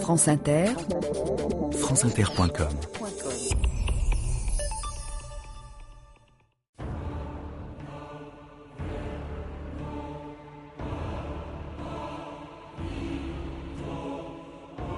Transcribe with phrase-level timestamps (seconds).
[0.00, 0.66] France Inter,
[1.72, 2.68] franceinter.com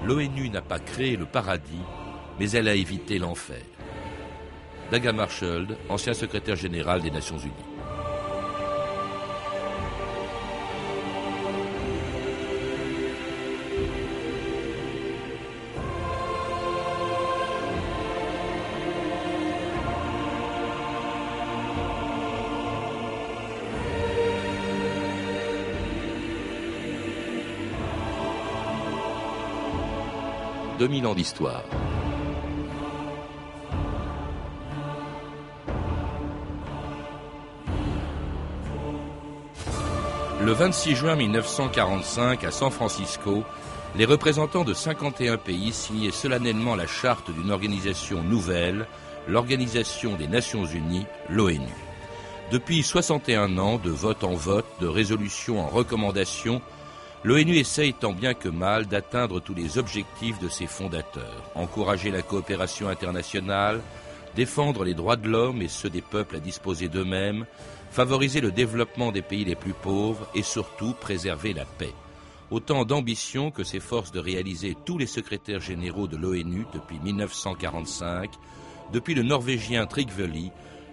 [0.04, 1.82] L'ONU n'a pas créé le paradis,
[2.38, 3.62] mais elle a évité l'enfer.
[4.90, 7.75] Daga Marshall, ancien secrétaire général des Nations Unies.
[30.86, 31.64] 2000 ans d'histoire.
[40.40, 43.42] Le 26 juin 1945, à San Francisco,
[43.96, 48.86] les représentants de 51 pays signaient solennellement la charte d'une organisation nouvelle,
[49.26, 51.66] l'Organisation des Nations Unies, l'ONU.
[52.52, 56.62] Depuis 61 ans, de vote en vote, de résolution en recommandation,
[57.26, 62.22] L'ONU essaye tant bien que mal d'atteindre tous les objectifs de ses fondateurs, encourager la
[62.22, 63.80] coopération internationale,
[64.36, 67.44] défendre les droits de l'homme et ceux des peuples à disposer d'eux-mêmes,
[67.90, 71.94] favoriser le développement des pays les plus pauvres et surtout préserver la paix.
[72.52, 78.30] Autant d'ambitions que s'efforcent de réaliser tous les secrétaires généraux de l'ONU depuis 1945,
[78.92, 80.30] depuis le Norvégien Trygve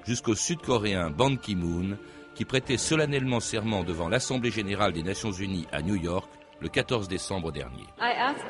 [0.03, 1.95] jusqu'au Sud-Coréen Ban Ki-moon,
[2.35, 6.29] qui prêtait solennellement serment devant l'Assemblée générale des Nations unies à New York
[6.61, 7.85] le 14 décembre dernier.
[7.99, 8.45] I ask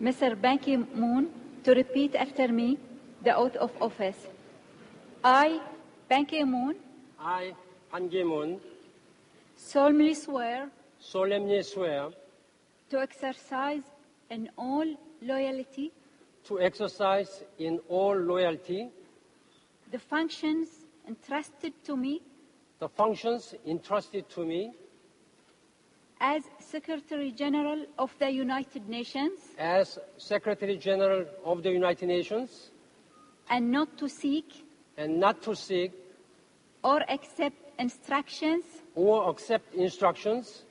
[0.00, 0.34] Mr.
[0.34, 1.26] Ban Ki-moon
[1.64, 2.78] to repeat after me
[3.24, 4.28] the oath of office.
[5.24, 5.60] I,
[6.08, 6.74] Ban Ki-moon,
[7.20, 7.52] I,
[7.92, 8.58] Ban Ki-moon,
[9.56, 12.10] solemnly swear solemnly swear
[12.90, 13.82] to exercise
[14.30, 14.86] in all
[15.22, 15.92] loyalty
[16.44, 18.88] to exercise in all loyalty
[19.90, 20.68] the functions
[21.08, 22.20] entrusted to me
[22.78, 24.72] the functions entrusted to me
[26.20, 29.40] as Secretary General of the United Nations.
[29.58, 32.70] as Secretary General of the United Nations.
[33.50, 34.64] And not to seek.
[34.96, 35.92] And not to seek.
[36.82, 38.64] Or accept instructions.
[38.94, 40.62] Or accept instructions.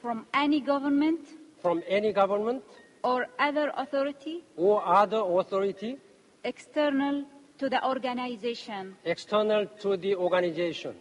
[0.00, 1.20] From any government.
[1.62, 2.62] From any government.
[3.04, 4.44] Or other authority.
[4.56, 5.98] Or other authority.
[6.44, 7.24] External
[7.58, 8.96] to the organization.
[9.04, 10.94] external to the organization.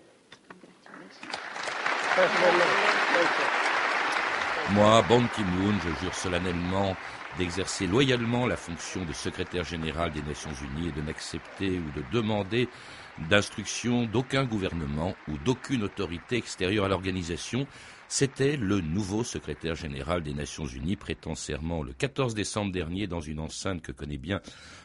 [4.71, 6.95] Moi, Ban Ki-moon, je jure solennellement
[7.37, 12.03] d'exercer loyalement la fonction de secrétaire général des Nations Unies et de n'accepter ou de
[12.11, 12.69] demander
[13.29, 17.67] d'instruction d'aucun gouvernement ou d'aucune autorité extérieure à l'organisation.
[18.07, 23.21] C'était le nouveau secrétaire général des Nations Unies prêtant serment le 14 décembre dernier dans
[23.21, 24.41] une enceinte que connaît bien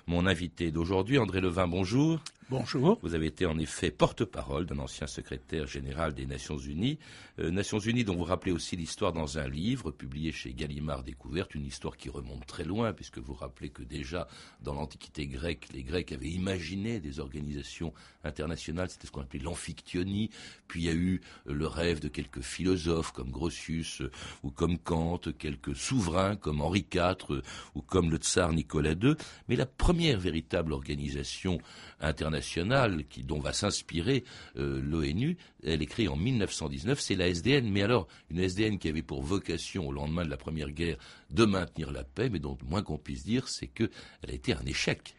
[0.06, 1.66] mon invité d'aujourd'hui, André Levin.
[1.66, 2.20] Bonjour.
[2.50, 2.98] Bonjour.
[3.02, 6.98] Vous avez été en effet porte-parole d'un ancien secrétaire général des Nations Unies.
[7.38, 11.54] Euh, Nations Unies dont vous rappelez aussi l'histoire dans un livre publié chez Gallimard Découverte,
[11.54, 14.28] une histoire qui remonte très loin puisque vous rappelez que déjà
[14.60, 17.94] dans l'Antiquité grecque, les Grecs avaient imaginé des organisations
[18.24, 20.28] internationales, c'était ce qu'on appelait l'amphictyonie,
[20.68, 24.10] puis il y a eu euh, le rêve de quelques philosophes comme Grotius euh,
[24.42, 27.40] ou comme Kant, quelques souverains comme Henri IV
[27.74, 29.14] ou comme le tsar Nicolas II,
[29.48, 31.58] mais la première véritable organisation
[32.00, 32.33] internationale
[33.08, 34.24] qui, dont va s'inspirer
[34.56, 35.36] euh, l'ONU.
[35.62, 37.70] Elle est créée en 1919, c'est la SDN.
[37.70, 40.96] Mais alors, une SDN qui avait pour vocation, au lendemain de la Première Guerre,
[41.30, 43.90] de maintenir la paix, mais dont le moins qu'on puisse dire, c'est qu'elle
[44.28, 45.14] a été un échec.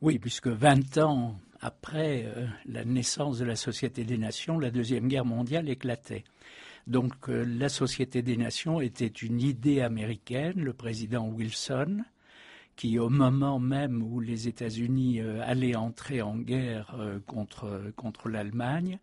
[0.00, 5.08] Oui, puisque 20 ans après euh, la naissance de la Société des Nations, la Deuxième
[5.08, 6.24] Guerre mondiale éclatait.
[6.86, 12.04] Donc euh, la Société des Nations était une idée américaine, le président Wilson,
[12.76, 18.28] qui, au moment même où les États-Unis euh, allaient entrer en guerre euh, contre, contre
[18.28, 18.98] l'Allemagne,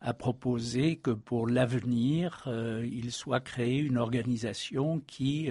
[0.00, 5.50] a proposé que pour l'avenir, euh, il soit créé une organisation qui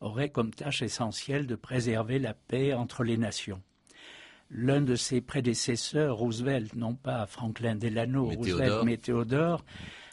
[0.00, 3.60] aurait comme tâche essentielle de préserver la paix entre les nations.
[4.50, 9.64] L'un de ses prédécesseurs, Roosevelt, non pas Franklin Delano, Roosevelt, mais Théodore,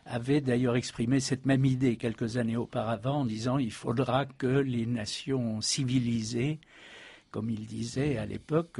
[0.09, 4.85] avait d'ailleurs exprimé cette même idée quelques années auparavant en disant il faudra que les
[4.85, 6.59] nations civilisées
[7.31, 8.79] comme il disait à l'époque,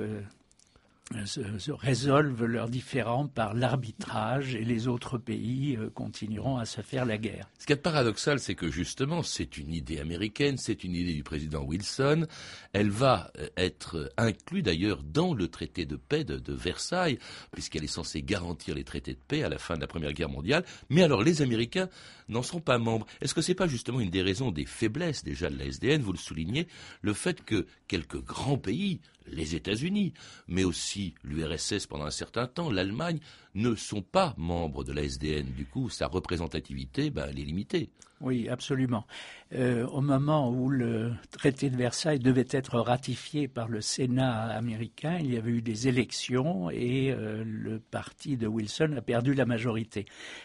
[1.26, 7.06] se, résolvent leurs différends par l'arbitrage et les autres pays euh, continueront à se faire
[7.06, 7.50] la guerre.
[7.58, 11.24] Ce qui est paradoxal, c'est que justement, c'est une idée américaine, c'est une idée du
[11.24, 12.28] président Wilson.
[12.74, 17.20] Elle va euh, être inclue d'ailleurs dans le traité de paix de, Versailles,
[17.52, 20.30] puisqu'elle est censée garantir les traités de paix à la fin de la Première Guerre
[20.30, 20.66] mondiale.
[20.90, 21.90] Mais alors, les Américains
[22.28, 23.06] n'en sont pas membres.
[23.22, 26.02] Est-ce que ce n'est pas justement une des raisons des faiblesses déjà de la SDN,
[26.02, 26.68] vous le soulignez,
[27.02, 29.00] le fait que quelques grands pays,
[29.32, 30.14] les États-Unis,
[30.48, 33.20] mais aussi l'URSS pendant un certain temps, l'Allemagne,
[33.56, 35.48] ne sont pas membres de la SDN.
[35.54, 37.90] Du coup, sa représentativité, ben, elle est limitée.
[38.22, 39.06] Oui, absolument.
[39.54, 45.18] Euh, au moment où le traité de Versailles devait être ratifié par le Sénat américain,
[45.22, 49.46] il y avait eu des élections et euh, le parti de Wilson a perdu la
[49.46, 50.04] majorité.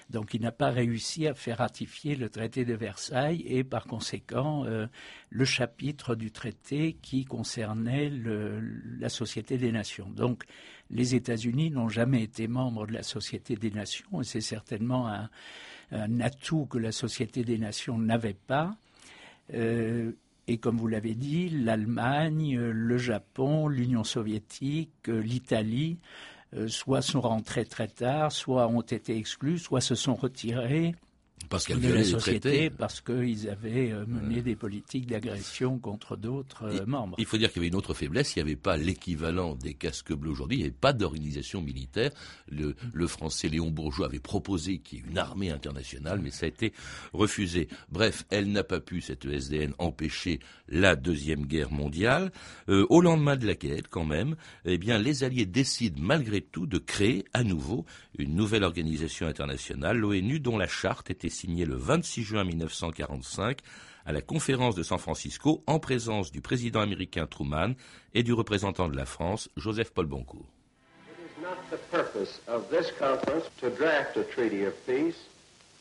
[0.09, 4.65] Donc il n'a pas réussi à faire ratifier le traité de Versailles et par conséquent
[4.67, 4.87] euh,
[5.31, 8.61] le chapitre du traité qui concernait le,
[9.01, 10.09] la Société des Nations.
[10.11, 10.45] Donc
[10.91, 15.29] les États-Unis n'ont jamais été membres de la Société des Nations et c'est certainement un
[15.93, 18.77] un atout que la Société des Nations n'avait pas.
[19.53, 20.13] Euh,
[20.47, 25.99] et comme vous l'avez dit, l'Allemagne, le Japon, l'Union soviétique, l'Italie,
[26.55, 30.95] euh, soit sont rentrés très tard, soit ont été exclus, soit se sont retirés
[31.55, 37.15] parce la société, parce qu'ils avaient euh, mené des politiques d'agression contre d'autres euh, membres.
[37.19, 39.75] Il faut dire qu'il y avait une autre faiblesse, il n'y avait pas l'équivalent des
[39.75, 42.11] casques bleus aujourd'hui, il n'y avait pas d'organisation militaire.
[42.49, 46.47] Le, le, français Léon Bourgeois avait proposé qu'il y ait une armée internationale, mais ça
[46.47, 46.73] a été
[47.13, 47.69] refusé.
[47.91, 52.33] Bref, elle n'a pas pu, cette SDN, empêcher la Deuxième Guerre mondiale.
[52.69, 56.79] Euh, au lendemain de laquelle, quand même, eh bien, les Alliés décident malgré tout de
[56.79, 57.85] créer à nouveau
[58.19, 63.59] une nouvelle organisation internationale, l'ONU, dont la charte était signé le 26 juin 1945
[64.07, 67.75] à la conférence de San Francisco en présence du président américain Truman
[68.15, 70.47] et du représentant de la France, Joseph Paul Boncourt.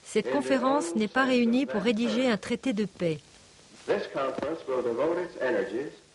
[0.03, 3.19] Cette conférence n'est pas réunie pour rédiger un traité de paix.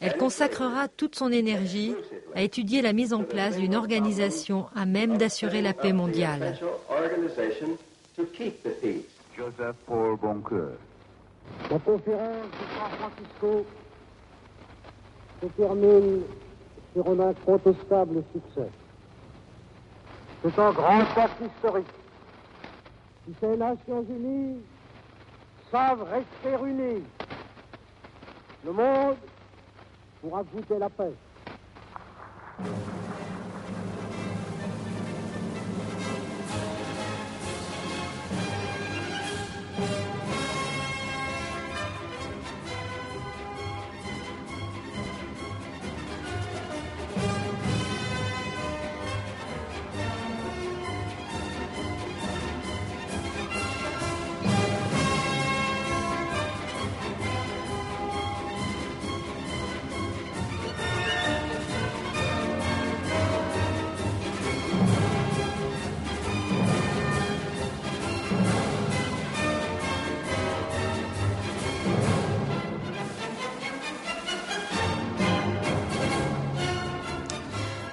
[0.00, 1.94] Elle consacrera toute son énergie
[2.34, 6.58] à étudier la mise en place d'une organisation à même d'assurer la paix mondiale.
[9.38, 10.72] Joseph Paul Boncoeur.
[11.70, 13.66] La conférence de San Francisco
[15.40, 16.22] se termine
[16.92, 18.68] sur un incontestable succès.
[20.42, 21.86] C'est un grand acte historique.
[23.26, 24.60] Si ces Nations Unies
[25.70, 27.04] savent rester unies,
[28.64, 29.18] le monde
[30.20, 31.12] pourra goûter la paix.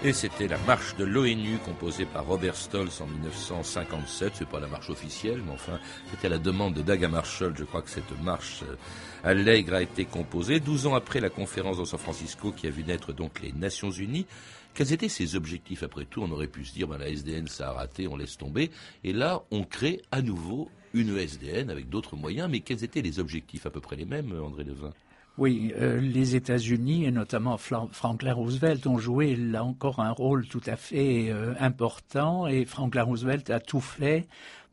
[0.05, 4.33] Et c'était la marche de l'ONU composée par Robert Stolz en 1957.
[4.35, 5.79] C'est pas la marche officielle, mais enfin,
[6.11, 7.55] c'était la demande de Daga Marshall.
[7.57, 8.75] Je crois que cette marche euh,
[9.23, 10.59] allègre a été composée.
[10.59, 13.89] Douze ans après la conférence de San Francisco qui a vu naître donc les Nations
[13.89, 14.27] Unies.
[14.75, 15.81] Quels étaient ses objectifs?
[15.81, 18.37] Après tout On aurait pu se dire, ben, la SDN, ça a raté, on laisse
[18.37, 18.69] tomber.
[19.03, 22.47] Et là, on crée à nouveau une SDN avec d'autres moyens.
[22.47, 23.65] Mais quels étaient les objectifs?
[23.65, 24.91] À peu près les mêmes, André Levin?
[25.37, 30.61] Oui, euh, les États-Unis et notamment Franklin Roosevelt ont joué là encore un rôle tout
[30.65, 34.27] à fait euh, important et Franklin Roosevelt a tout fait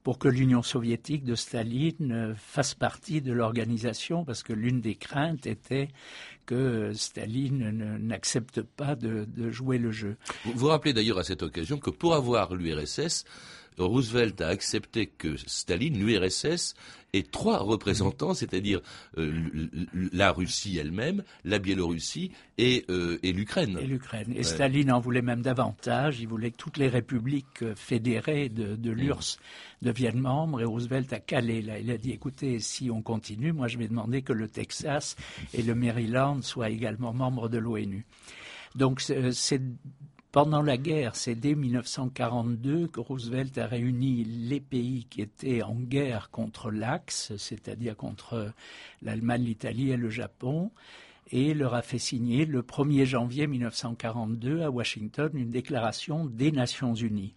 [0.04, 4.94] pour que l'Union soviétique de Staline euh, fasse partie de l'organisation, parce que l'une des
[4.94, 5.88] craintes était
[6.46, 10.16] que Staline n'accepte pas de, de, jouer le jeu.
[10.44, 13.24] Vous vous rappelez d'ailleurs à cette occasion que pour avoir l'URSS,
[13.78, 16.74] Roosevelt a accepté que Staline, l'URSS,
[17.12, 18.80] ait trois représentants, c'est-à-dire
[19.18, 19.68] euh,
[20.12, 23.78] la Russie elle-même, la Biélorussie et, euh, et l'Ukraine.
[23.80, 24.32] Et l'Ukraine.
[24.34, 26.20] Et Staline en voulait même davantage.
[26.20, 29.86] Il voulait que toutes les républiques euh, fédérées de, de l'URSS mm.
[29.86, 30.60] deviennent membres.
[30.60, 31.78] Et Roosevelt a calé là.
[31.78, 35.16] Il a dit écoutez, si on continue, moi je vais demander que le Texas
[35.52, 38.06] et le Maryland soient également membres de l'ONU.
[38.74, 39.60] Donc c'est
[40.32, 45.74] pendant la guerre, c'est dès 1942 que Roosevelt a réuni les pays qui étaient en
[45.74, 48.52] guerre contre l'Axe, c'est-à-dire contre
[49.02, 50.70] l'Allemagne, l'Italie et le Japon.
[51.30, 56.94] et leur a fait signer le 1er janvier 1942 à Washington une déclaration des Nations
[56.94, 57.34] Unies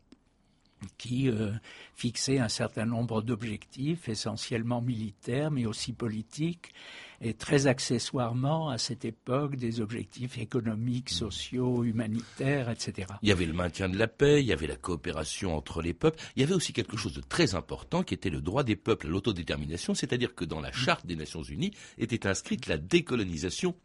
[0.97, 1.51] qui euh,
[1.95, 6.73] fixait un certain nombre d'objectifs, essentiellement militaires, mais aussi politiques,
[7.21, 13.07] et très accessoirement à cette époque des objectifs économiques, sociaux, humanitaires, etc.
[13.21, 15.93] Il y avait le maintien de la paix, il y avait la coopération entre les
[15.93, 18.75] peuples, il y avait aussi quelque chose de très important qui était le droit des
[18.75, 23.75] peuples à l'autodétermination, c'est-à-dire que dans la charte des Nations Unies était inscrite la décolonisation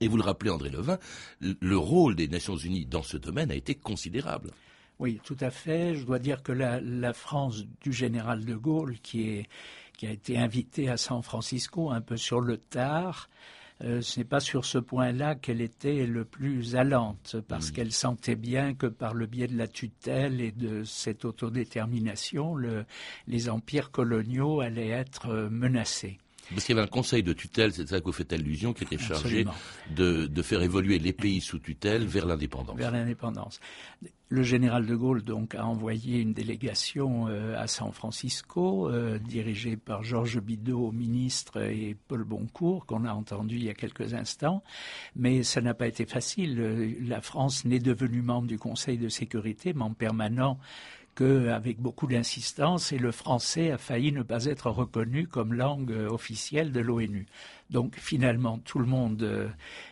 [0.00, 0.98] et vous le rappelez, André Levin,
[1.40, 4.50] le rôle des Nations Unies dans ce domaine a été considérable.
[4.98, 5.94] Oui, tout à fait.
[5.94, 9.48] Je dois dire que la, la France du général de Gaulle, qui, est,
[9.96, 13.28] qui a été invité à San Francisco un peu sur le tard,
[13.84, 18.36] euh, ce n'est pas sur ce point-là qu'elle était le plus allante, parce qu'elle sentait
[18.36, 22.86] bien que par le biais de la tutelle et de cette autodétermination, le,
[23.26, 26.18] les empires coloniaux allaient être euh, menacés.
[26.50, 28.84] Parce qu'il y avait un conseil de tutelle, c'est ça que vous faites allusion, qui
[28.84, 29.44] était chargé
[29.94, 32.76] de, de, faire évoluer les pays sous tutelle vers l'indépendance.
[32.76, 33.60] Vers l'indépendance.
[34.28, 39.76] Le général de Gaulle donc a envoyé une délégation euh, à San Francisco, euh, dirigée
[39.76, 44.64] par Georges Bidault, ministre, et Paul Boncourt, qu'on a entendu il y a quelques instants.
[45.14, 46.60] Mais ça n'a pas été facile.
[46.60, 50.58] Euh, la France n'est devenue membre du Conseil de sécurité, membre permanent
[51.16, 56.72] qu'avec beaucoup d'insistance, et le français a failli ne pas être reconnu comme langue officielle
[56.72, 57.26] de l'ONU.
[57.70, 59.48] Donc finalement, tout le monde euh,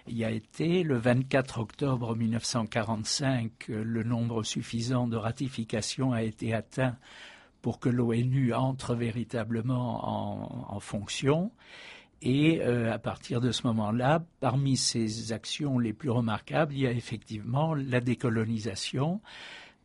[0.06, 0.82] y a été.
[0.82, 6.96] Le 24 octobre 1945, euh, le nombre suffisant de ratifications a été atteint
[7.62, 11.50] pour que l'ONU entre véritablement en, fonction.
[12.20, 16.86] Et euh, à partir de ce moment-là, parmi ces actions les plus remarquables, il y
[16.86, 19.22] a effectivement la décolonisation,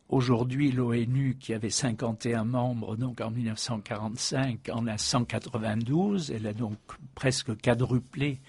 [0.09, 6.31] Aujourd'hui, l'ONU, qui avait 51 membres donc en 1945, en a 192.
[6.31, 6.77] Elle a donc
[7.13, 8.39] presque quadruplé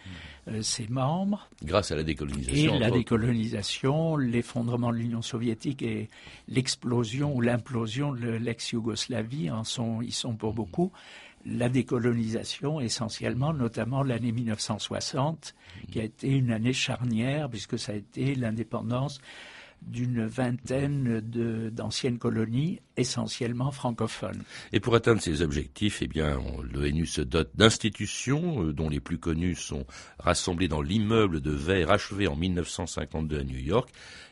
[0.48, 1.50] euh, ses membres.
[1.62, 2.74] Grâce à la décolonisation.
[2.76, 6.08] Et la décolonisation, l'effondrement de l'Union soviétique et
[6.48, 10.92] l'explosion ou l'implosion de l'ex-Yougoslavie en sont, ils sont pour beaucoup.
[11.44, 15.54] La décolonisation, essentiellement, notamment l'année 1960,
[15.90, 19.20] qui a été une année charnière, puisque ça a été l'indépendance
[19.82, 21.20] d'une vingtaine
[21.70, 24.42] d'anciennes colonies, essentiellement francophones.
[24.72, 26.38] Et pour atteindre ces objectifs, eh bien,
[26.72, 29.86] l'ONU se dote d'institutions euh, dont les plus connues sont
[30.18, 33.90] rassemblées dans l'immeuble de verre achevé en 1952 à New York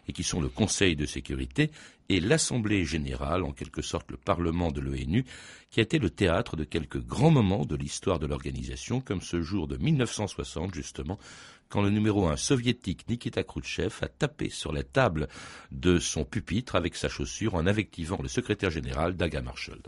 [0.08, 1.70] et qui sont le Conseil de sécurité
[2.08, 5.24] et l'Assemblée générale, en quelque sorte le Parlement de l'ONU,
[5.70, 9.42] qui a été le théâtre de quelques grands moments de l'histoire de l'organisation, comme ce
[9.42, 11.18] jour de 1960 justement,
[11.68, 15.28] quand le numéro un soviétique Nikita Khrouchtchev a tapé sur la table
[15.70, 19.80] de son pupitre avec sa chaussure en invectivant le secrétaire général Daga Marshall.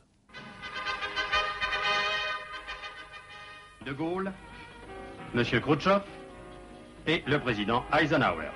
[3.87, 4.33] De Gaulle,
[5.35, 5.43] M.
[5.61, 6.03] Khrouchtchev
[7.07, 8.51] et le président Eisenhower.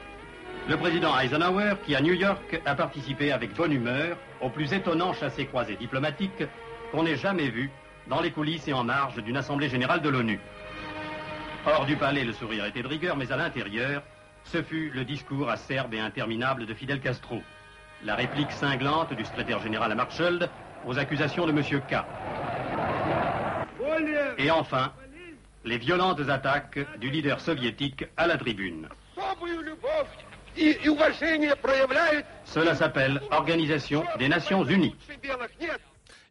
[0.69, 5.13] Le président Eisenhower qui à New York a participé avec bonne humeur au plus étonnant
[5.15, 6.45] chassé-croisé diplomatique
[6.93, 7.71] qu'on ait jamais vu
[8.09, 10.39] dans les coulisses et en marge d'une assemblée générale de l'ONU.
[11.67, 14.03] Hors du palais, le sourire était de rigueur, mais à l'intérieur,
[14.45, 17.43] ce fut le discours acerbe et interminable de Fidel Castro.
[18.05, 19.95] La réplique cinglante du secrétaire général à
[20.85, 21.63] aux accusations de M.
[21.89, 22.05] K.
[24.37, 24.93] Et enfin,
[25.65, 28.89] les violentes attaques du leader soviétique à la tribune.
[32.45, 34.95] Cela s'appelle Organisation des Nations Unies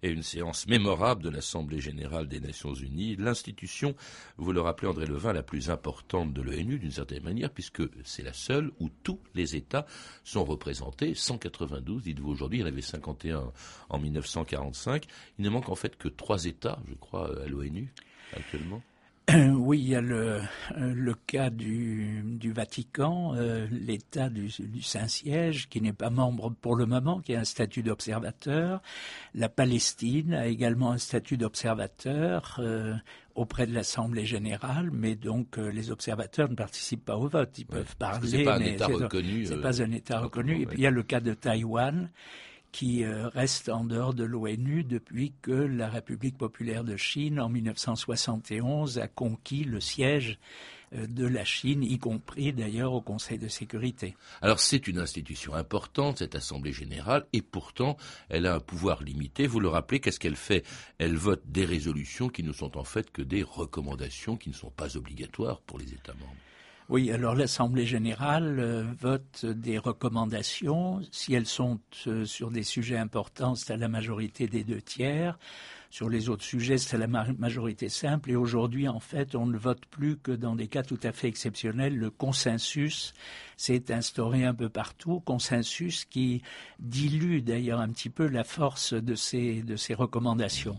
[0.03, 3.95] et une séance mémorable de l'Assemblée générale des Nations unies, l'institution,
[4.37, 8.21] vous le rappelez André Levin, la plus importante de l'ONU d'une certaine manière, puisque c'est
[8.21, 9.85] la seule où tous les États
[10.23, 13.51] sont représentés, 192, dites-vous aujourd'hui, il y en avait 51
[13.89, 15.05] en 1945,
[15.39, 17.93] il ne manque en fait que trois États, je crois, à l'ONU
[18.33, 18.81] actuellement.
[19.57, 20.41] Oui, il y a le,
[20.77, 26.49] euh, le cas du, du Vatican, euh, l'État du, du Saint-Siège, qui n'est pas membre
[26.61, 28.81] pour le moment, qui a un statut d'observateur.
[29.33, 32.95] La Palestine a également un statut d'observateur euh,
[33.35, 37.57] auprès de l'Assemblée générale, mais donc les observateurs ne participent pas au vote.
[37.57, 39.45] Ils peuvent parler, c'est pas un mais État reconnu.
[39.45, 40.61] C'est pas un État reconnu.
[40.61, 42.09] Et puis il y a le cas de Taïwan
[42.73, 47.47] qui euh, reste en dehors de l'ONU depuis que la République populaire de Chine, en
[47.47, 50.39] 1971, a conquis le siège
[50.95, 54.15] euh, de la Chine, y compris d'ailleurs au Conseil de sécurité.
[54.41, 57.95] Alors c'est une institution importante, cette Assemblée générale, et pourtant
[58.27, 59.45] elle a un pouvoir limité.
[59.45, 60.65] Vous le rappelez, qu'est-ce qu'elle fait?
[60.97, 64.71] Elle vote des résolutions qui ne sont en fait que des recommandations qui ne sont
[64.71, 66.35] pas obligatoires pour les États membres.
[66.93, 71.01] Oui, alors l'Assemblée générale euh, vote des recommandations.
[71.11, 75.39] Si elles sont euh, sur des sujets importants, c'est à la majorité des deux tiers.
[75.89, 78.29] Sur les autres sujets, c'est la majorité simple.
[78.29, 81.27] Et aujourd'hui, en fait, on ne vote plus que dans des cas tout à fait
[81.27, 81.97] exceptionnels.
[81.97, 83.15] Le consensus
[83.57, 85.19] s'est instauré un peu partout.
[85.19, 86.43] Consensus qui
[86.77, 90.77] dilue d'ailleurs un petit peu la force de ces, de ces recommandations.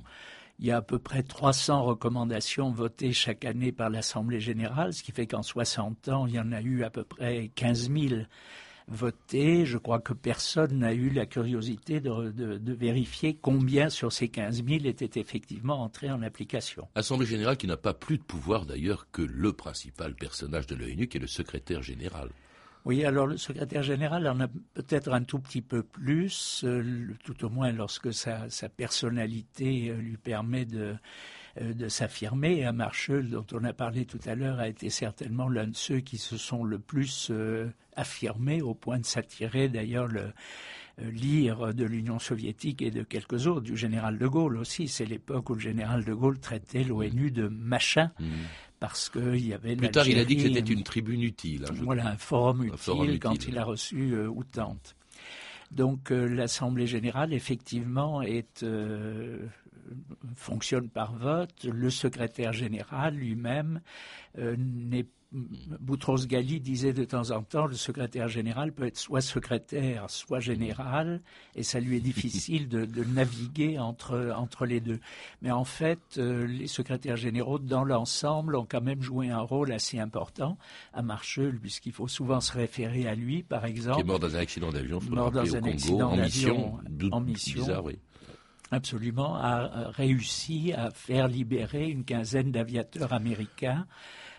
[0.59, 5.03] Il y a à peu près 300 recommandations votées chaque année par l'Assemblée générale, ce
[5.03, 8.23] qui fait qu'en 60 ans, il y en a eu à peu près 15 000
[8.89, 9.67] voté.
[9.67, 14.85] Je crois que personne n'a eu la curiosité de, vérifier combien sur ces 15 000
[14.85, 16.89] étaient effectivement entrés en application.
[16.95, 21.09] Assemblée générale qui n'a pas plus de pouvoir d'ailleurs que le principal personnage de l'ONU,
[21.09, 22.31] qui est le secrétaire général.
[22.85, 27.45] Oui, alors le secrétaire général en a peut-être un tout petit peu plus, euh, tout
[27.45, 30.95] au moins lorsque sa, personnalité euh, lui permet de
[31.61, 32.71] euh, de s'affirmer.
[32.73, 36.19] Marshall, dont on a parlé tout à l'heure, a été certainement l'un de ceux qui
[36.19, 40.33] se sont le plus euh, affirmés au point de s'attirer d'ailleurs le
[40.99, 44.89] lire de l'Union soviétique et de quelques autres, du général de Gaulle aussi.
[44.89, 48.11] C'est l'époque où le général de Gaulle traitait l'ONU de machin.
[48.19, 48.25] Mmh.
[48.87, 49.77] Parce qu'il y avait.
[49.77, 51.67] Plus tard, il a dit que c'était une tribune utile.
[51.69, 54.97] Hein, voilà, un forum, utile, quand il a reçu euh, Outante.
[55.71, 58.63] Donc l'Assemblée générale, effectivement, est
[60.35, 61.65] fonctionne par vote.
[61.65, 63.81] Le secrétaire général lui-même
[64.39, 69.21] euh, n'est Boutros Ghali disait de temps en temps, le secrétaire général peut être soit
[69.21, 71.21] secrétaire, soit général,
[71.57, 75.01] et ça lui est difficile de, naviguer entre, entre les deux.
[75.43, 79.73] Mais en fait, euh, les secrétaires généraux, dans l'ensemble, ont quand même joué un rôle
[79.73, 80.57] assez important
[80.93, 83.97] à Marshall, puisqu'il faut souvent se référer à lui, par exemple.
[83.97, 86.79] Qui est mort dans un accident d'avion, mort dans un accident en mission,
[87.11, 87.61] en mission.
[87.63, 87.99] Bizarre, oui
[88.71, 93.87] absolument, a réussi à faire libérer une quinzaine d'aviateurs américains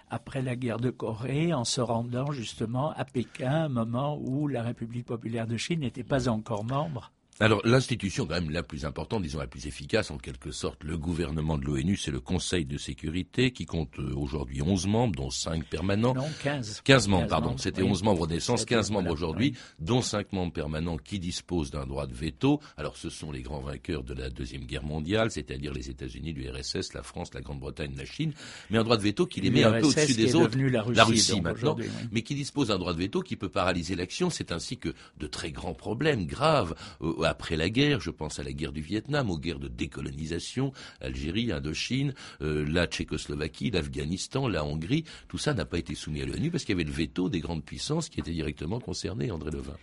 [0.09, 4.63] après la guerre de Corée en se rendant justement à Pékin, un moment où la
[4.63, 9.21] République populaire de Chine n'était pas encore membre alors l'institution quand même la plus importante,
[9.21, 12.77] disons la plus efficace en quelque sorte, le gouvernement de l'ONU, c'est le Conseil de
[12.77, 16.13] sécurité qui compte euh, aujourd'hui 11 membres, dont 5 permanents.
[16.13, 16.81] Non, 15.
[16.85, 17.57] 15 membres, pardon.
[17.57, 21.85] C'était 11 membres au naissance, 15 membres aujourd'hui, dont 5 membres permanents qui disposent d'un
[21.85, 22.61] droit de veto.
[22.77, 26.93] Alors ce sont les grands vainqueurs de la Deuxième Guerre mondiale, c'est-à-dire les États-Unis, l'URSS,
[26.93, 28.31] la France, la Grande-Bretagne, la Chine,
[28.69, 30.57] mais un droit de veto qui les met un peu au-dessus des autres.
[30.57, 31.75] La Russie, la Russie maintenant,
[32.13, 34.29] mais qui dispose d'un droit de veto qui peut paralyser l'action.
[34.29, 38.43] C'est ainsi que de très grands problèmes graves euh, après la guerre, je pense à
[38.43, 44.65] la guerre du Vietnam, aux guerres de décolonisation, Algérie, Indochine, euh, la Tchécoslovaquie, l'Afghanistan, la
[44.65, 47.29] Hongrie, tout ça n'a pas été soumis à l'ONU parce qu'il y avait le veto
[47.29, 49.77] des grandes puissances qui étaient directement concernées, André Levin.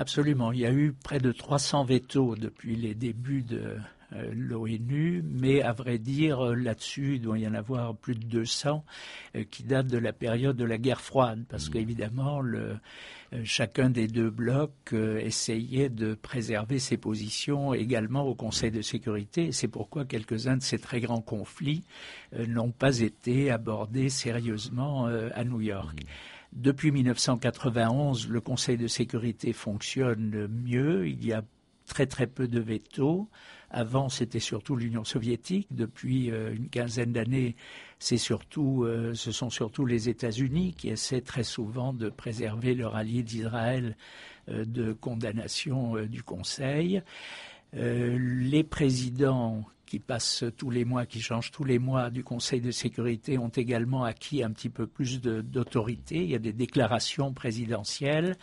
[0.00, 0.50] Absolument.
[0.50, 3.76] Il y a eu près de 300 vétos depuis les débuts de
[4.14, 8.24] euh, l'ONU, mais à vrai dire, euh, là-dessus, il doit y en avoir plus de
[8.24, 8.82] 200
[9.36, 11.72] euh, qui datent de la période de la guerre froide, parce mmh.
[11.74, 12.40] qu'évidemment,
[13.44, 19.52] chacun des deux blocs essayait de préserver ses positions également au Conseil de sécurité.
[19.52, 21.84] C'est pourquoi quelques-uns de ces très grands conflits
[22.48, 26.00] n'ont pas été abordés sérieusement à New York.
[26.02, 26.39] Mmh.
[26.52, 31.08] Depuis 1991, le Conseil de sécurité fonctionne mieux.
[31.08, 31.42] Il y a
[31.86, 33.28] très très peu de vétos.
[33.70, 35.68] Avant, c'était surtout l'Union soviétique.
[35.70, 37.56] Depuis euh, une quinzaine d'années,
[37.98, 42.96] c'est surtout, euh, ce sont surtout les États-Unis qui essaient très souvent de préserver leur
[42.96, 43.96] allié d'Israël
[44.48, 47.02] euh, de condamnation du Conseil.
[47.72, 52.70] les présidents qui passent tous les mois, qui changent tous les mois du Conseil de
[52.70, 56.18] sécurité, ont également acquis un petit peu plus d'autorité.
[56.18, 58.36] Il y a des déclarations présidentielles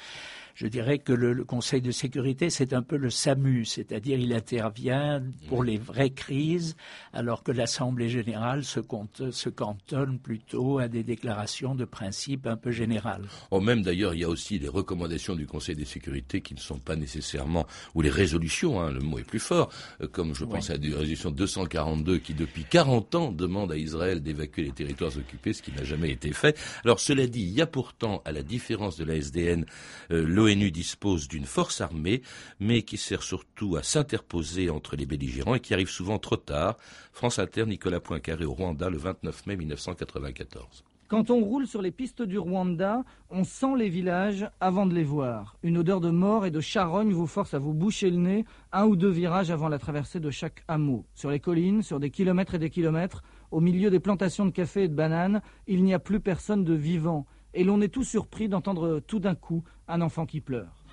[0.58, 5.22] je dirais que le, Conseil de sécurité, c'est un peu le SAMU, c'est-à-dire il intervient
[5.48, 6.76] pour les vraies crises,
[7.14, 12.58] alors que l'Assemblée générale se, compte, se cantonne plutôt à des déclarations de principe un
[12.58, 13.26] peu générales.
[13.52, 16.60] Oh, même d'ailleurs, il y a aussi des recommandations du Conseil de sécurité qui ne
[16.60, 19.70] sont pas nécessairement, ou les résolutions, hein, le mot est plus fort,
[20.02, 24.24] euh, comme je pense à la résolution 242 qui depuis 40 ans demande à Israël
[24.24, 26.58] d'évacuer les territoires occupés, ce qui n'a jamais été fait.
[26.84, 29.64] Alors cela dit, il y a pourtant, à la différence de la SDN,
[30.10, 32.22] euh, l'ONU dispose d'une force armée,
[32.60, 36.78] mais qui sert surtout à s'interposer entre les belligérants et qui arrive souvent trop tard.
[37.12, 40.86] France Inter, Nicolas Poincaré au Rwanda le 29 mai 1994.
[41.10, 45.06] Quand on roule sur les pistes du Rwanda, on sent les villages avant de les
[45.06, 45.58] voir.
[45.64, 48.86] Une odeur de mort et de charogne vous force à vous boucher le nez un
[48.86, 51.06] ou deux virages avant la traversée de chaque hameau.
[51.14, 54.84] Sur les collines, sur des kilomètres et des kilomètres, au milieu des plantations de café
[54.84, 57.26] et de bananes, il n'y a plus personne de vivant
[57.58, 60.84] et l'on est tout surpris d'entendre tout d'un coup un enfant qui pleure.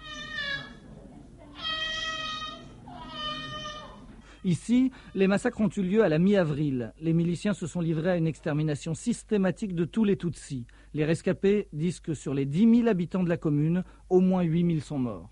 [4.44, 6.94] Ici, les massacres ont eu lieu à la mi-avril.
[7.00, 10.66] Les miliciens se sont livrés à une extermination systématique de tous les Tutsis.
[10.94, 14.66] Les rescapés disent que sur les 10 000 habitants de la commune, au moins 8
[14.66, 15.30] 000 sont morts.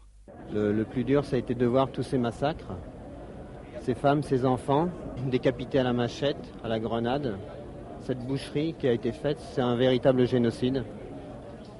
[0.53, 2.77] Le, le plus dur, ça a été de voir tous ces massacres.
[3.81, 4.91] Ces femmes, ces enfants,
[5.31, 7.39] décapités à la machette, à la grenade.
[8.01, 10.85] Cette boucherie qui a été faite, c'est un véritable génocide.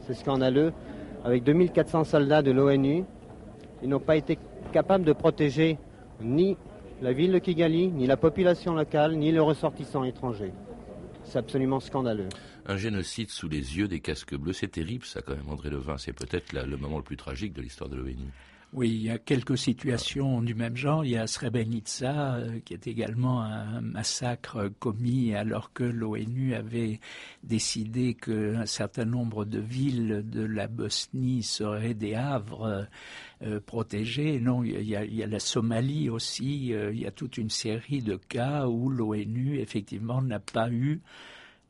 [0.07, 0.73] C'est scandaleux.
[1.25, 3.05] Avec 2400 soldats de l'ONU,
[3.83, 4.39] ils n'ont pas été
[4.73, 5.79] capables de protéger
[6.21, 6.57] ni
[7.01, 10.53] la ville de Kigali, ni la population locale, ni les ressortissants étrangers.
[11.25, 12.29] C'est absolument scandaleux.
[12.67, 15.99] Un génocide sous les yeux des casques bleus, c'est terrible ça quand même, André Levin.
[15.99, 18.31] C'est peut-être le moment le plus tragique de l'histoire de l'ONU.
[18.75, 21.05] Oui, il y a quelques situations du même genre.
[21.05, 26.99] Il y a Srebrenica, euh, qui est également un massacre commis alors que l'ONU avait
[27.43, 32.89] décidé qu'un certain nombre de villes de la Bosnie seraient des havres
[33.43, 34.41] euh, protégés.
[34.41, 36.73] Non, il y, a, il y, a, la Somalie aussi.
[36.73, 41.03] Euh, il y a toute une série de cas où l'ONU, effectivement, n'a pas eu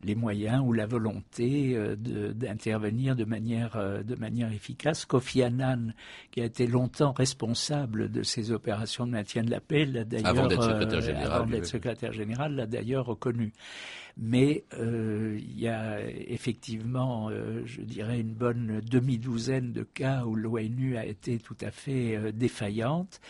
[0.02, 5.04] les moyens ou la volonté euh, d'intervenir de, de, manière, euh, de manière efficace.
[5.04, 5.92] Kofi Annan,
[6.30, 10.28] qui a été longtemps responsable de ces opérations de maintien de la paix, l'a d'ailleurs
[10.28, 13.52] avant d'être secrétaire général, avant d'être secrétaire général, l'a d'ailleurs reconnu.
[14.18, 20.34] Mais euh, il y a effectivement, euh, je dirais, une bonne demi-douzaine de cas où
[20.34, 23.20] l'ONU a été tout à fait euh, défaillante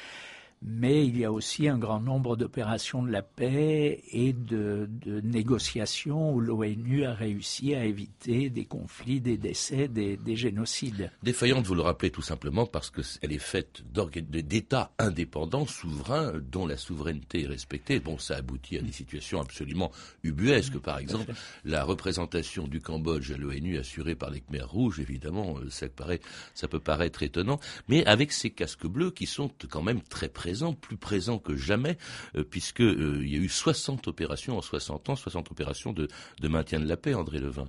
[0.65, 5.21] mais il y a aussi un grand nombre d'opérations de la paix et de, de
[5.21, 11.11] négociations où l'ONU a réussi à éviter des conflits, des décès, des, des génocides.
[11.23, 16.77] Défaillante, vous le rappelez tout simplement parce qu'elle est faite d'États indépendants, souverains, dont la
[16.77, 17.99] souveraineté est respectée.
[17.99, 19.91] Bon, ça aboutit à des situations absolument
[20.23, 20.79] ubuesques.
[20.79, 21.33] Par exemple,
[21.65, 26.21] la représentation du Cambodge à l'ONU assurée par les Khmers rouges, évidemment, ça, paraît,
[26.55, 30.52] ça peut paraître étonnant, mais avec ces casques bleus qui sont quand même très présents
[30.81, 31.99] plus présent que jamais,
[32.37, 36.09] euh, puisque euh, il y a eu 60 opérations en 60 ans, 60 opérations de,
[36.41, 37.69] de maintien de la paix, André Levin.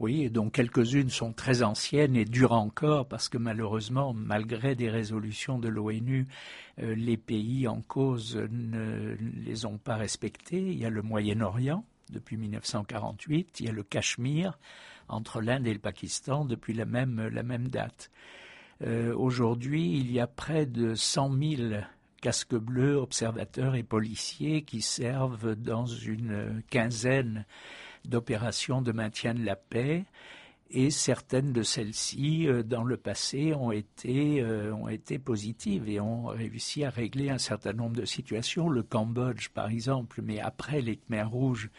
[0.00, 4.88] Oui, et donc quelques-unes sont très anciennes et durent encore parce que malheureusement, malgré des
[4.88, 6.26] résolutions de l'ONU,
[6.78, 10.62] euh, les pays en cause ne les ont pas respectées.
[10.62, 14.58] Il y a le Moyen-Orient depuis 1948, il y a le Cachemire
[15.08, 18.10] entre l'Inde et le Pakistan depuis la même, la même date.
[18.82, 21.62] Euh, Aujourd'hui, il y a près de 100 000
[22.20, 27.46] casques bleus, observateurs et policiers qui servent dans une quinzaine
[28.04, 30.04] d'opérations de maintien de la paix
[30.72, 36.00] et certaines de celles-ci, euh, dans le passé, ont été, euh, ont été positives et
[36.00, 38.68] ont réussi à régler un certain nombre de situations.
[38.68, 41.70] Le Cambodge, par exemple, mais après les Khmers rouges,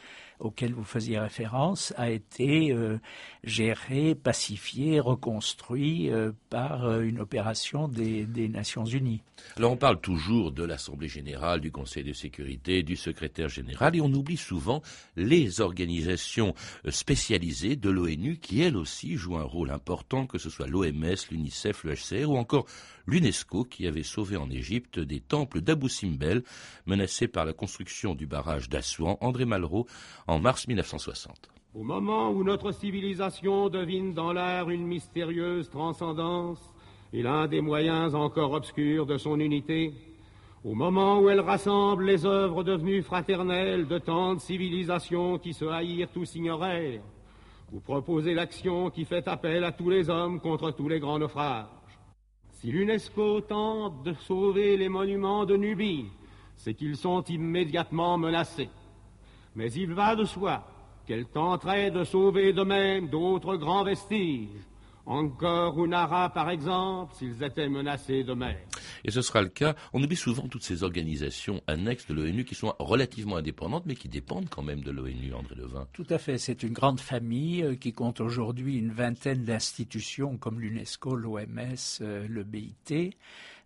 [0.41, 2.97] auquel vous faisiez référence a été euh,
[3.43, 9.21] géré, pacifié, reconstruit euh, par euh, une opération des, des, Nations Unies.
[9.55, 14.01] Alors on parle toujours de l'Assemblée générale, du Conseil de sécurité, du secrétaire général, et
[14.01, 14.81] on oublie souvent
[15.15, 16.53] les organisations
[16.89, 21.83] spécialisées de l'ONU qui, elles aussi, jouent un rôle important, que ce soit l'OMS, l'UNICEF,
[21.83, 22.65] le HCR ou encore
[23.07, 26.43] l'UNESCO qui avait sauvé en Égypte des temples d'Abu Simbel
[26.85, 29.17] menacés par la construction du barrage d'Assouan.
[29.21, 29.87] André Malraux
[30.27, 31.51] en mars 1960.
[31.73, 36.59] Au moment où notre civilisation devine dans l'air une mystérieuse transcendance
[37.13, 39.93] et l'un des moyens encore obscurs de son unité,
[40.63, 45.65] au moment où elle rassemble les œuvres devenues fraternelles de tant de civilisations qui se
[45.65, 47.01] haïrent ou s'ignorèrent,
[47.71, 51.65] vous proposez l'action qui fait appel à tous les hommes contre tous les grands naufrages.
[52.61, 56.05] Si l'UNESCO tente de sauver les monuments de Nubie,
[56.57, 58.69] c'est qu'ils sont immédiatement menacés.
[59.55, 60.63] Mais il va de soi
[61.07, 64.47] qu'elle tenterait de sauver de même d'autres grands vestiges,
[65.05, 68.57] encore Unara, par exemple, s'ils étaient menacés de mer.
[69.03, 69.75] Et ce sera le cas.
[69.93, 74.09] On oublie souvent toutes ces organisations annexes de l'ONU qui sont relativement indépendantes, mais qui
[74.09, 75.87] dépendent quand même de l'ONU, André Levin.
[75.93, 76.37] Tout à fait.
[76.37, 82.27] C'est une grande famille euh, qui compte aujourd'hui une vingtaine d'institutions comme l'UNESCO, l'OMS, euh,
[82.27, 83.15] le BIT.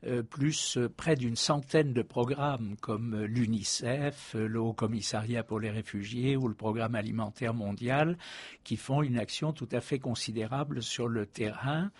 [0.05, 6.36] Euh, plus près d'une centaine de programmes comme l'UNICEF, le Haut Commissariat pour les réfugiés
[6.36, 8.17] ou le Programme alimentaire mondial
[8.63, 11.91] qui font une action tout à fait considérable sur le terrain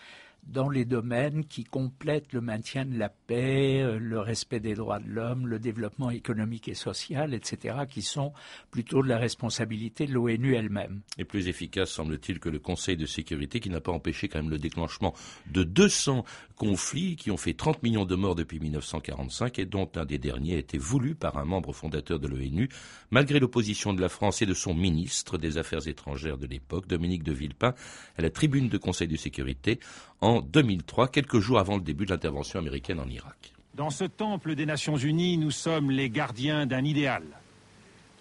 [0.46, 5.00] dans les domaines qui complètent le maintien de la paix, euh, le respect des droits
[5.00, 8.32] de l'homme, le développement économique et social, etc., qui sont
[8.70, 11.00] plutôt de la responsabilité de l'ONU elle-même.
[11.18, 14.50] Et plus efficace, semble-t-il, que le Conseil de sécurité, qui n'a pas empêché quand même
[14.50, 15.14] le déclenchement
[15.50, 16.24] de 200
[16.56, 20.54] conflits qui ont fait 30 millions de morts depuis 1945 et dont un des derniers
[20.54, 22.68] a été voulu par un membre fondateur de l'ONU,
[23.10, 27.22] malgré l'opposition de la France et de son ministre des Affaires étrangères de l'époque, Dominique
[27.22, 27.74] de Villepin,
[28.16, 29.80] à la tribune de Conseil de sécurité
[30.20, 33.52] en 2003, quelques jours avant le début de l'intervention américaine en Irak.
[33.74, 37.24] Dans ce temple des Nations Unies, nous sommes les gardiens d'un idéal.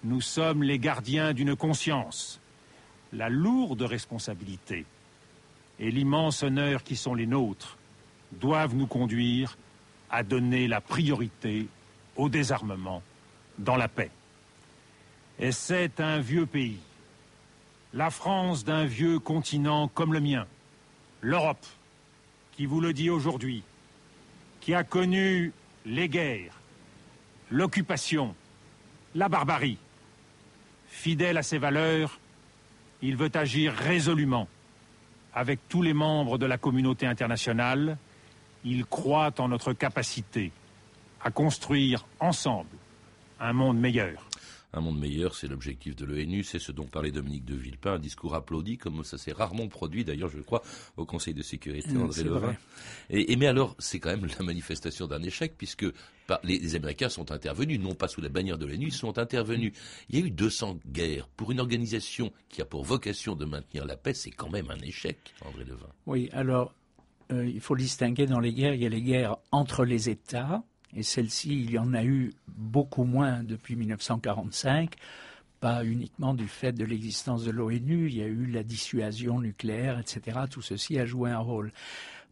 [0.04, 2.41] Nous sommes les gardiens d'une conscience.
[3.13, 4.86] La lourde responsabilité
[5.80, 7.78] et l'immense honneur qui sont les nôtres
[8.34, 9.58] doivent nous conduire
[10.10, 11.67] à donner la priorité
[12.15, 13.01] au désarmement
[13.58, 14.12] dans la paix.
[15.39, 16.80] Et c'est un vieux pays,
[17.93, 20.45] la France d'un vieux continent comme le mien,
[21.21, 21.65] l'Europe,
[22.55, 23.63] qui vous le dit aujourd'hui,
[24.61, 25.51] qui a connu
[25.85, 26.59] les guerres,
[27.51, 28.35] l'occupation,
[29.13, 29.77] la barbarie.
[30.87, 32.19] Fidèle à ses valeurs,
[33.01, 34.47] il veut agir résolument
[35.33, 37.97] avec tous les membres de la communauté internationale.
[38.63, 40.51] Il croit en notre capacité
[41.21, 42.77] à construire ensemble
[43.39, 44.24] un monde meilleur.
[44.77, 47.99] Un monde meilleur, c'est l'objectif de l'ONU, c'est ce dont parlait Dominique de Villepin, un
[47.99, 50.61] discours applaudi, comme ça s'est rarement produit d'ailleurs, je crois,
[50.97, 52.55] au Conseil de sécurité, Mmh, André Levin.
[53.09, 55.85] Et, et mais alors, c'est quand même la manifestation d'un échec, puisque
[56.27, 59.17] par- les, les Américains sont intervenus, non pas sous la bannière de l'ONU, ils sont
[59.17, 59.71] intervenus.
[60.09, 61.27] Il y a eu 200 guerres.
[61.38, 64.79] Pour une organisation qui a pour vocation de maintenir la paix, c'est quand même un
[64.79, 65.88] échec, André Levin.
[66.05, 66.73] Oui, alors
[67.31, 70.63] euh, il faut distinguer dans les guerres, il y a les guerres entre les États,
[70.95, 74.95] et celles-ci, il y en a eu beaucoup moins depuis 1945,
[75.60, 79.99] pas uniquement du fait de l'existence de l'ONU, il y a eu la dissuasion nucléaire,
[79.99, 80.39] etc.
[80.49, 81.71] Tout ceci a joué un rôle.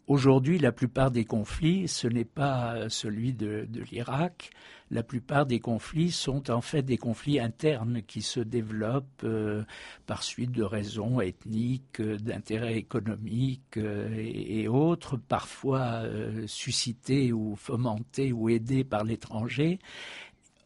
[0.07, 4.49] Aujourd'hui, la plupart des conflits, ce n'est pas euh, celui de, de l'Irak.
[4.91, 9.63] La plupart des conflits sont en fait des conflits internes qui se développent euh,
[10.05, 16.03] par suite de raisons ethniques, euh, d'intérêts économiques et, autres, parfois
[16.47, 19.79] suscités ou fomentés ou aidés par l'étranger.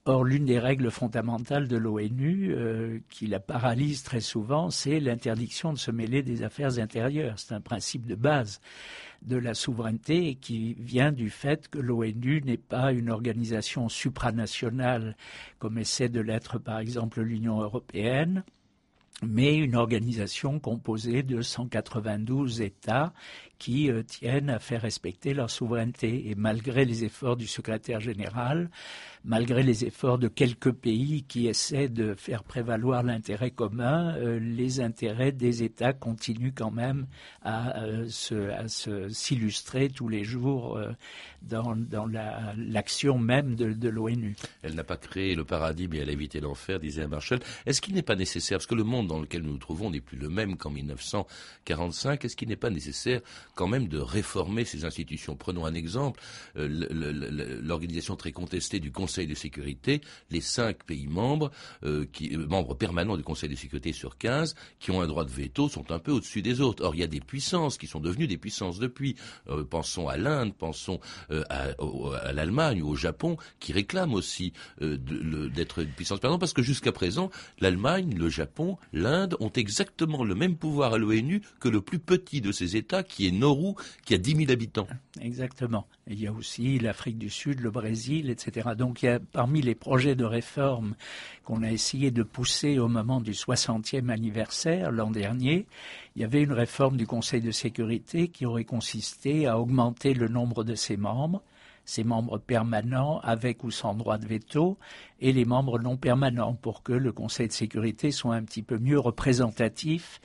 [0.10, 5.74] Or, l'une des règles fondamentales de l'ONU, euh, qui la paralyse très souvent, c'est l'interdiction
[5.74, 7.38] de se mêler des affaires intérieures.
[7.38, 8.62] C'est un principe de base
[9.24, 15.18] de la souveraineté et qui vient du fait que l'ONU n'est pas une organisation supranationale
[15.60, 18.46] comme essaie de l'être par exemple l'Union européenne,
[19.24, 23.12] mais une organisation composée de 192 États
[23.60, 26.30] qui euh, tiennent à faire respecter leur souveraineté.
[26.30, 28.70] Et malgré les efforts du secrétaire général,
[29.26, 34.80] malgré les efforts de quelques pays qui essaient de faire prévaloir l'intérêt commun, euh, les
[34.80, 37.08] intérêts des États continuent quand même
[37.42, 40.80] à euh, se- s'illustrer tous les jours
[41.42, 44.36] dans, dans la- l'action même de, de l'ONU.
[44.64, 47.40] Elle n'a pas créé le paradis, mais elle a évité l'enfer, disait Marshall.
[47.66, 50.02] Est-ce qu'il n'est pas nécessaire, parce que le monde dans lequel nous nous trouvons n'est
[50.02, 50.70] plus le même qu'en
[51.66, 53.22] 1945, est-ce qu'il n'est pas nécessaire
[53.58, 56.22] quand même de réformer ces institutions Prenons un exemple,
[56.58, 56.68] euh,
[57.62, 61.52] l'organisation très contestée du Conseil de sécurité, les cinq pays membres,
[61.84, 65.32] euh, euh, membres permanents du Conseil de sécurité sur 15, qui ont un droit de
[65.32, 66.84] veto, sont un peu au-dessus des autres.
[66.86, 69.16] Or, il y a des puissances qui sont devenues des puissances depuis.
[69.70, 76.20] Pensons à l'Inde, pensons à, l'Allemagne ou au Japon, qui réclament aussi d'être une puissance
[76.20, 80.98] permanente, parce que jusqu'à présent, l'Allemagne, le Japon, l'Inde ont exactement le même pouvoir à
[80.98, 84.52] l'ONU que le plus petit de ces États, qui est Nauru, qui a 10 000
[84.52, 84.88] habitants.
[85.22, 85.88] Exactement.
[86.08, 88.70] Il y a aussi l'Afrique du Sud, le Brésil, etc.
[88.78, 90.96] Donc parmi les projets de réforme
[91.46, 95.66] qu'on a essayé de pousser au moment du 60e anniversaire l'an dernier,
[96.16, 100.28] il y avait une réforme du Conseil de sécurité qui aurait consisté à augmenter le
[100.28, 101.42] nombre de ses membres
[101.88, 104.78] ses membres permanents avec ou sans droit de veto
[105.22, 108.78] et les membres non permanents pour que le Conseil de sécurité soit un petit peu
[108.78, 110.20] mieux représentatif.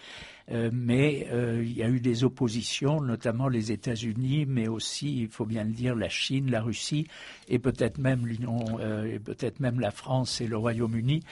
[0.52, 5.28] Euh, mais euh, il y a eu des oppositions, notamment les États-Unis, mais aussi, il
[5.28, 7.06] faut bien le dire, la Chine, la Russie
[7.48, 11.22] et peut-être même l'Union, euh, peut-être même la France et le Royaume-Uni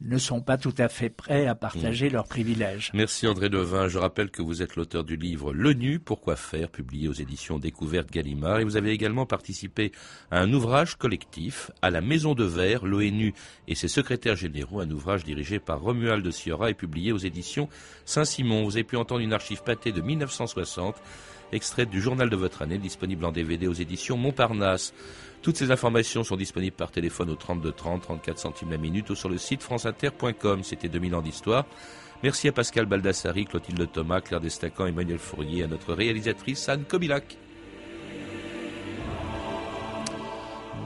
[0.00, 2.90] ne sont pas tout à fait prêts à partager leurs privilèges.
[2.94, 3.88] Merci André Levin.
[3.88, 8.10] Je rappelle que vous êtes l'auteur du livre L'ONU, Pourquoi faire, publié aux éditions Découverte
[8.10, 8.60] Gallimard.
[8.60, 9.92] Et vous avez également participé
[10.30, 13.34] à un ouvrage collectif, à la Maison de Verre, l'ONU
[13.68, 17.68] et ses secrétaires généraux, un ouvrage dirigé par Romuald de Sciorra et publié aux éditions
[18.04, 18.64] Saint-Simon.
[18.64, 20.96] Vous avez pu entendre une archive pâtée de 1960,
[21.52, 24.92] extraite du journal de votre année, disponible en DVD aux éditions Montparnasse.
[25.42, 29.16] Toutes ces informations sont disponibles par téléphone au 32 30, 34 centimes la minute ou
[29.16, 30.62] sur le site franceinter.com.
[30.62, 31.66] C'était 2000 ans d'histoire.
[32.22, 37.36] Merci à Pascal Baldassari, Clotilde Thomas, Claire Destacan, Emmanuel Fourier, à notre réalisatrice Anne Kobilac.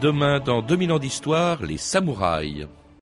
[0.00, 2.66] Demain, dans 2000 ans d'histoire, les samouraïs.